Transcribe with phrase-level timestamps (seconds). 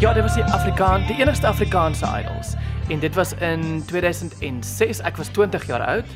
[0.00, 2.54] Ja, dit was die Afrikaan, die enigste Afrikaanse idols.
[2.88, 5.00] En dit was in 2006.
[5.04, 6.06] Ek was 20 jaar oud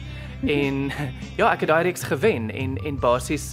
[0.49, 0.87] en
[1.41, 3.51] ja, ek het daai reeks gewen en en basies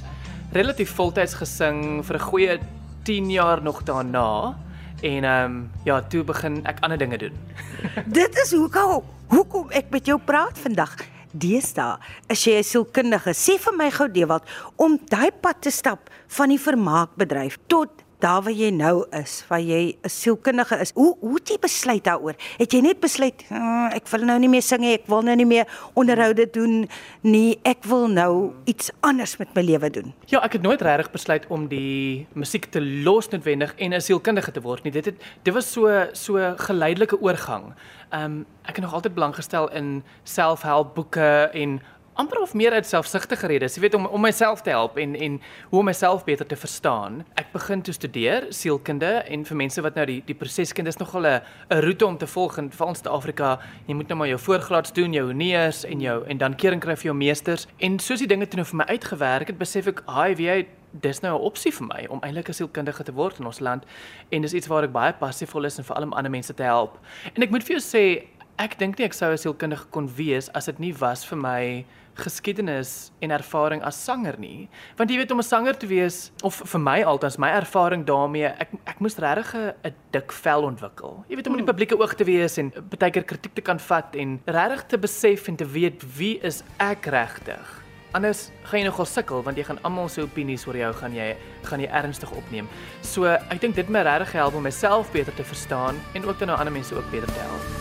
[0.56, 2.56] relatief voltyds gesing vir 'n goeie
[3.04, 4.56] 10 jaar nog daarna.
[5.02, 7.36] En ehm um, ja, toe begin ek ander dinge doen.
[8.20, 10.96] Dit is hoekom hoekom ek met jou praat vandag.
[11.32, 13.36] Deesdae is jy 'n sielkundige.
[13.36, 17.90] Sê vir my gou Dewald om daai pad te stap van die vermaakbedryf tot
[18.22, 20.92] daar waar jy nou is, waar jy 'n sielkundige is.
[20.94, 22.36] Hoe hoe het jy besluit daaroor?
[22.58, 25.36] Het jy net besluit, oh, ek wil nou nie meer sing nie, ek wil nou
[25.36, 26.90] nie meer onderhoude doen
[27.22, 30.14] nie, ek wil nou iets anders met my lewe doen?
[30.26, 34.52] Ja, ek het nooit regtig besluit om die musiek te los noodwendig en 'n sielkundige
[34.52, 34.92] te word nie.
[34.92, 37.74] Dit het dit was so so geleidelike oorgang.
[38.12, 41.82] Ehm um, ek het nog altyd belang gestel in selfhelpboeke en
[42.20, 45.38] amper of meer uit selfsugtige redes, jy weet om om myself te help en en
[45.70, 47.22] hoe om myself beter te verstaan.
[47.40, 51.26] Ek begin toe studeer sielkunde en vir mense wat nou die die proseskunde is nogal
[51.28, 53.60] 'n 'n roete om te volg in val Suid-Afrika.
[53.88, 56.96] Jy moet nou maar jou voorgraads doen, jou honeurs en jou en dan kering kry
[56.96, 57.68] vir jou meesters.
[57.80, 61.22] En soos die dinge toe nou vir my uitgewerk het, besef ek, "Haai, wie dis
[61.22, 63.86] nou 'n opsie vir my om eintlik 'n sielkundige te word in ons land
[64.30, 66.64] en dis iets waar ek baie passievol is en vir al die ander mense te
[66.64, 67.00] help."
[67.36, 70.50] En ek moet vir jou sê, ek dink nie ek sou 'n sielkundige kon wees
[70.54, 71.86] as dit nie was vir my
[72.20, 74.70] geskiedenis en ervaring as sanger nie.
[74.98, 78.46] Want jy weet om 'n sanger te wees of vir my altens my ervaring daarmee,
[78.60, 81.24] ek ek moes regtig 'n dik vel ontwikkel.
[81.30, 81.74] Jy weet om in die hmm.
[81.74, 85.48] publieke oog te wees en baie keer kritiek te kan vat en regtig te besef
[85.48, 87.82] en te weet wie is ek regtig.
[88.14, 91.38] Anders gaan jy nogal sukkel want jy gaan almal se opinies oor jou gaan jy
[91.64, 92.68] gaan jy ernstig opneem.
[93.02, 96.40] So ek dink dit het my regtig gehelp om myself beter te verstaan en ook
[96.40, 97.81] dan nou ander mense ook beter te help.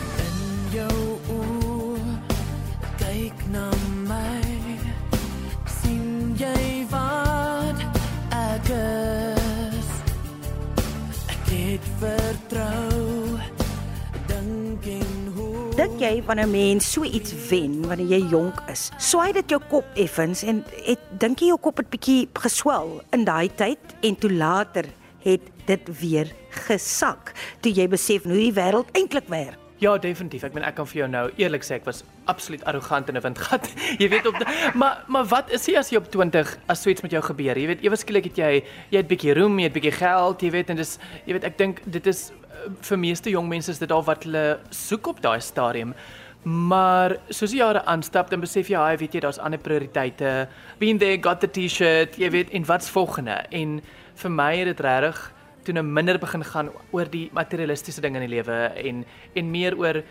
[0.71, 2.15] Jou oë
[3.01, 3.71] kyk na
[15.81, 19.61] Dink jy wanneer 'n mens so iets wen wanneer jy jonk is, swaai dit jou
[19.69, 23.79] kop effens en het dink jy jou kop het bietjie geswel in daai tyd?
[24.01, 24.85] En toe later
[25.23, 26.31] het dit weer
[26.67, 29.60] gesak toe jy besef hoe die wêreld eintlik werk?
[29.81, 30.43] Ja, definitief.
[30.45, 33.23] Ek meen ek kan vir jou nou eerlik sê ek was absoluut arrogant in 'n
[33.25, 33.65] windgat.
[34.01, 34.37] jy weet op
[34.77, 37.57] maar maar wat is jy as jy op 20 as so iets met jou gebeur?
[37.57, 38.51] Jy weet ewe skielik het jy
[38.91, 41.57] jy het bietjie roem, jy het bietjie geld, jy weet en dis jy weet ek
[41.57, 42.31] dink dit is
[42.81, 45.95] vir meeste jong mense is dit al wat hulle soek op daai stadium.
[46.43, 50.47] Maar soos die jare aanstap dan besef jy, hy weet jy, daar's ander prioriteite.
[50.77, 53.43] Been there, got the T-shirt, jy weet, en wat's volgende?
[53.49, 53.81] En
[54.15, 55.31] vir my het dit regtig
[55.63, 59.05] toe nou minder begin gaan oor die materialistiese dinge in die lewe en
[59.35, 60.03] en meer oor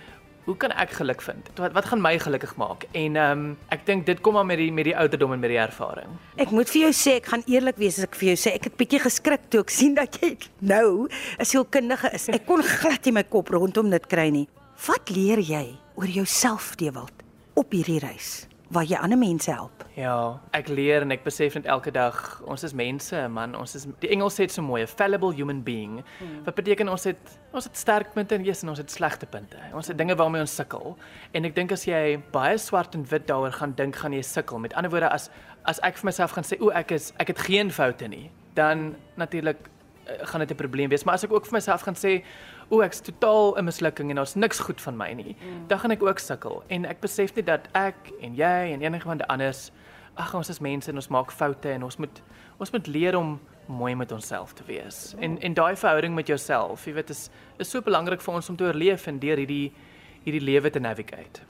[0.44, 1.50] hoe kan ek geluk vind?
[1.58, 2.86] Wat wat gaan my gelukkig maak?
[2.96, 5.52] En ehm um, ek dink dit kom maar met die met die ouderdom en met
[5.52, 6.16] die ervaring.
[6.40, 8.70] Ek moet vir jou sê, ek gaan eerlik wees as ek vir jou sê, ek
[8.70, 12.28] het bietjie geskrik toe ek sien dat jy nou 'n sielkundige is.
[12.28, 14.48] Ek kon glad nie my kop rondom dit kry nie.
[14.86, 17.12] Wat leer jy oor jouself, Dewald,
[17.54, 18.49] op hierdie reis?
[18.70, 19.82] Waar jy ander mense help.
[19.98, 22.16] Ja, ek leer en ek besef net elke dag
[22.46, 23.56] ons is mense, man.
[23.58, 25.98] Ons is die Engels sê dit so mooi, a fallible human being.
[26.20, 26.36] Hmm.
[26.46, 29.58] Wat beteken ons het ons het sterkpunte en yes, en ons het slegte punte.
[29.74, 30.94] Ons het dinge waarmee ons sukkel.
[31.34, 34.62] En ek dink as jy baie swart en wit daaroor gaan dink, gaan jy sukkel.
[34.62, 35.28] Met ander woorde, as
[35.68, 38.94] as ek vir myself gaan sê, o, ek is ek het geen foute nie, dan
[39.20, 39.66] natuurlik
[40.04, 41.04] gaan dit 'n probleem wees.
[41.04, 42.24] Maar as ek ook vir myself gaan sê,
[42.68, 45.66] o, ek's totaal 'n mislukking en daar's niks goed van my nie, mm.
[45.66, 46.62] dan gaan ek ook sukkel.
[46.66, 49.70] En ek besef net dat ek en jy en enigiemand anders,
[50.14, 52.22] ag ons is mense en ons maak foute en ons moet
[52.58, 55.14] ons moet leer om mooi met onsself te wees.
[55.18, 58.56] En en daai verhouding met jouself, jy weet, is is so belangrik vir ons om
[58.56, 59.72] te oorleef en deur hierdie
[60.24, 61.40] hierdie lewe te navigate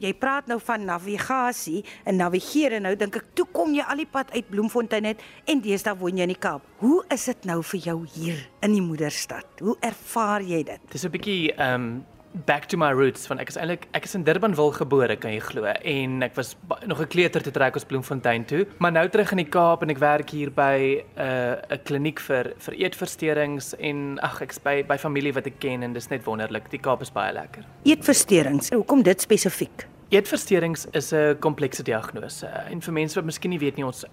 [0.00, 4.02] jy praat nou van navigasie en navigeer en nou dink ek toe kom jy al
[4.02, 6.64] die pad uit Bloemfontein uit en deesdae woon jy in die Kaap.
[6.82, 9.46] Hoe is dit nou vir jou hier in die moederstad?
[9.60, 10.80] Hoe ervaar jy dit?
[10.90, 12.04] Dis 'n bietjie ehm um,
[12.46, 15.40] back to my roots van ek is eintlik ek is in Durbanville gebore kan jy
[15.44, 15.64] glo.
[15.70, 16.54] En ek was
[16.86, 18.66] nog 'n kleuter te trek ons Bloemfontein toe.
[18.78, 22.20] Maar nou terug in die Kaap en ek werk hier by 'n uh, 'n kliniek
[22.20, 26.24] vir vir eetversteurings en ag ek's by by familie wat ek ken en dis net
[26.24, 26.70] wonderlik.
[26.70, 27.64] Die Kaap is baie lekker.
[27.84, 33.58] Eetversteurings hoekom dit spesifiek Eetversteurings is 'n komplekse diagnose en vir mense wat miskien nie
[33.58, 34.04] weet nie ons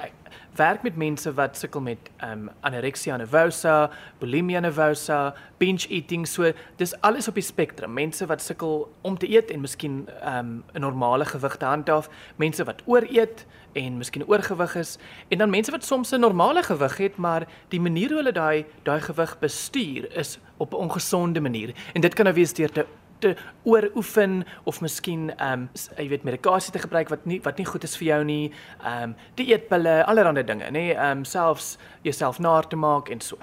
[0.56, 3.90] werk met mense wat sukkel met um anorexia nervosa,
[4.20, 7.94] bulimia nervosa, binge eating, so dis alles op die spektrum.
[7.94, 12.64] Mense wat sukkel om te eet en miskien um 'n normale gewig te handhaaf, mense
[12.64, 14.98] wat ooreet en miskien oorgewig is
[15.30, 18.66] en dan mense wat soms 'n normale gewig het, maar die manier hoe hulle daai
[18.84, 21.74] daai gewig bestuur is op 'n ongesonde manier.
[21.94, 22.86] En dit kan nou wees deur te
[23.22, 27.66] te ooroefen of miskien ehm um, jy weet medikasie te gebruik wat nie wat nie
[27.66, 28.52] goed is vir jou nie.
[28.82, 30.72] Ehm um, dieetpille, allerlei dinge, nê?
[30.72, 33.38] Nee, ehm um, selfs jouself naar te maak en so.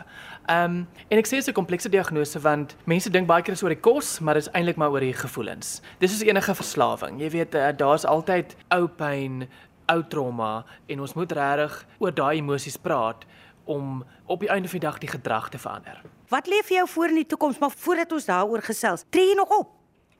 [0.48, 3.54] Ehm um, en ek sê dit is 'n komplekse diagnose want mense dink baie keer
[3.54, 5.80] is oor die kos, maar dit is eintlik maar oor die gevoelens.
[5.98, 7.20] Dis soos enige verslawing.
[7.20, 9.48] Jy weet, uh, daar's altyd ou pyn,
[9.88, 13.24] ou trauma en ons moet regtig oor daai emosies praat
[13.68, 16.00] om op die einde van die dag die gedrag te verander.
[16.32, 19.36] Wat lê vir jou voor in die toekoms, maar voordat ons daaroor gesels, tree jy
[19.36, 19.74] nog op?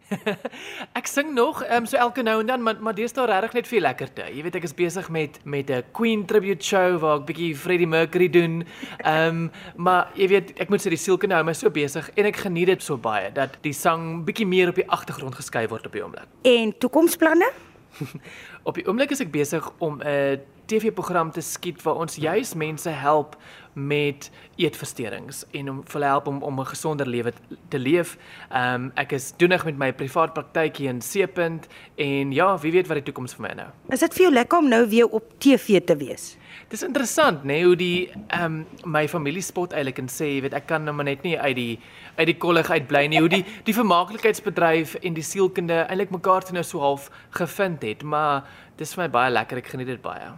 [0.98, 3.52] ek sing nog, ehm um, so elke nou en dan, maar maar dis daar regtig
[3.58, 4.24] net vir lekkerte.
[4.32, 7.86] Jy weet ek is besig met met 'n Queen tribute show waar ek bietjie Freddie
[7.86, 8.64] Mercury doen.
[9.04, 12.24] Ehm um, maar jy weet ek moet sê die sielkunde hou my so besig en
[12.24, 15.86] ek geniet dit so baie dat die sang bietjie meer op die agtergrond geskuif word
[15.86, 16.28] op die oomblik.
[16.42, 17.52] En toekomsplanne?
[18.68, 22.90] op die oomblik is ek besig om 'n TV-program te skiet waar ons juis mense
[22.90, 23.36] help
[23.72, 27.32] met eetversteurings en om hulle help om om 'n gesonder lewe
[27.68, 28.16] te leef.
[28.50, 32.86] Ehm um, ek is doenig met my privaat praktykie in Seepunt en ja, wie weet
[32.86, 33.68] wat die toekoms vir my nou.
[33.88, 36.36] Is dit vir jou lekker om nou weer op TV te wees?
[36.68, 40.40] Dis interessant, nê, nee, hoe die ehm um, my familie spot eintlik en sê, jy
[40.40, 41.78] weet, ek kan nou maar net nie uit die
[42.16, 43.20] uit die kollig uit bly nie.
[43.20, 48.02] Hoe die die vermaaklikheidsbedryf en die sielkunde eintlik mekaar toe nou so half gevind het,
[48.02, 48.44] maar
[48.76, 49.62] dis vir my baie lekker.
[49.62, 50.30] Ek geniet dit baie.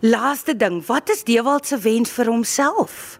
[0.00, 3.18] Laaste ding, wat is Dewald se wens vir homself?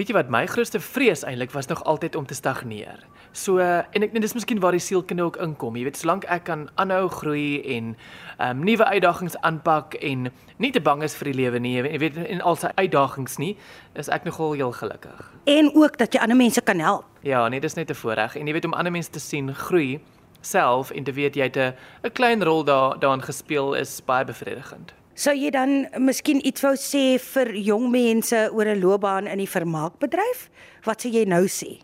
[0.00, 3.02] Weet jy wat my grootste vrees eintlik was nog altyd om te stagneer.
[3.36, 5.76] So en ek net dis miskien waar die sielkunde ook inkom.
[5.78, 7.92] Jy weet, solank ek kan aanhou groei en
[8.40, 12.00] ehm um, nuwe uitdagings aanpak en nie te bang is vir die lewe nie, jy
[12.00, 13.52] weet in al sy uitdagings nie,
[13.94, 15.20] is ek nogal heel gelukkig.
[15.44, 17.06] En ook dat jy ander mense kan help.
[17.22, 20.00] Ja, nee, dis net 'n voorreg en jy weet om ander mense te sien groei
[20.40, 24.92] self en te weet jy het 'n klein rol daar daarin gespeel is baie bevredigend.
[25.14, 29.48] Sou jy dan miskien iets wou sê vir jong mense oor 'n loopbaan in die
[29.48, 30.50] vermaakbedryf?
[30.84, 31.80] Wat sou jy nou sê?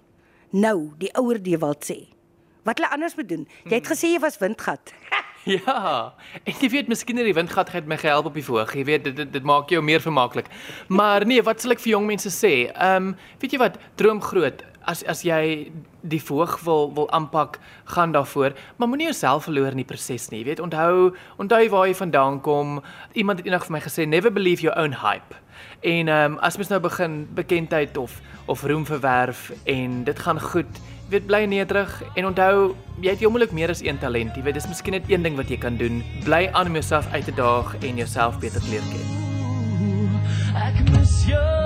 [0.51, 2.09] Nou, die ouer Dewald sê.
[2.65, 3.49] Wat hulle anders moet doen?
[3.65, 4.93] Jy het gesê jy was windgat.
[5.67, 6.15] ja.
[6.43, 8.73] En jy weet miskien die windgat het my gehelp op die voorg.
[8.75, 10.49] Jy weet dit dit, dit maak jou meer vermaaklik.
[10.89, 12.55] Maar nee, wat sal ek vir jong mense sê?
[12.73, 13.79] Ehm, um, weet jy wat?
[14.01, 15.73] Droom groot as as jy
[16.07, 20.41] die voog wil wil aanpak, gaan daarvoor, maar moenie jouself verloor in die proses nie.
[20.41, 21.13] Jy weet, onthou
[21.43, 22.81] onthou waar jy vandaan kom.
[23.15, 25.35] Iemand het eendag vir my gesê, never believe your own hype.
[25.81, 30.41] En ehm um, as mens nou begin bekendheid of of roem verwerf en dit gaan
[30.41, 34.37] goed, jy weet bly nederig en onthou jy het jommelig meer as een talent.
[34.37, 36.03] Jy weet, dis miskien net een ding wat jy kan doen.
[36.25, 39.25] Bly aan om jouself uit te daag en jouself beter leer ken.
[40.57, 41.66] Ek mis jou